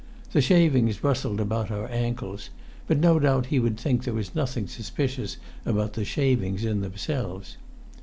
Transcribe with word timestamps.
The 0.31 0.41
shavings 0.41 1.03
rustled 1.03 1.39
about 1.39 1.69
our 1.69 1.87
ankles; 1.91 2.49
but 2.87 2.97
no 2.97 3.19
doubt 3.19 3.45
he 3.53 3.59
would 3.59 3.79
think 3.79 4.03
there 4.03 4.15
was 4.15 4.33
nothing 4.33 4.65
suspicious 4.65 5.37
about 5.63 5.93
the 5.93 6.05
shavings 6.05 6.65
in 6.65 6.81
themselves. 6.81 7.57